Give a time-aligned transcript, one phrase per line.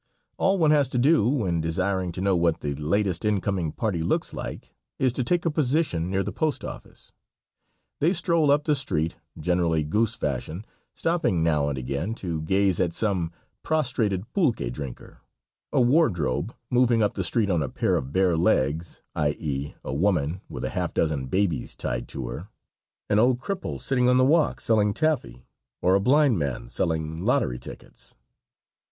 [0.37, 4.33] All one has to do when desiring to know what the latest incoming party looks
[4.33, 7.11] like, is to take a position near the post office.
[7.99, 12.93] They stroll up the street, generally "goose fashion," stopping now and again to gaze at
[12.93, 15.21] some prostrated pulque drinker;
[15.71, 19.35] a wardrobe moving up the street on a pair of bare legs i.
[19.37, 22.47] e., a woman with a half dozen babies tied to her;
[23.07, 25.45] an old cripple sitting on the walk selling taffy,
[25.79, 28.15] or a blind man selling lottery tickets.